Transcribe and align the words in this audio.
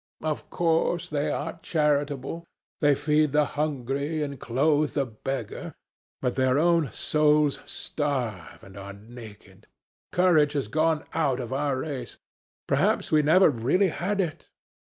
Of 0.23 0.49
course, 0.49 1.11
they 1.11 1.29
are 1.29 1.59
charitable. 1.61 2.43
They 2.79 2.95
feed 2.95 3.33
the 3.33 3.45
hungry 3.53 4.23
and 4.23 4.39
clothe 4.39 4.93
the 4.95 5.05
beggar. 5.05 5.75
But 6.23 6.35
their 6.35 6.57
own 6.57 6.91
souls 6.91 7.59
starve, 7.67 8.63
and 8.63 8.75
are 8.77 8.93
naked. 8.93 9.67
Courage 10.11 10.53
has 10.53 10.69
gone 10.69 11.03
out 11.13 11.39
of 11.39 11.53
our 11.53 11.77
race. 11.77 12.17
Perhaps 12.65 13.11
we 13.11 13.21
never 13.21 13.51
really 13.51 13.89
had 13.89 14.19
it. 14.19 14.49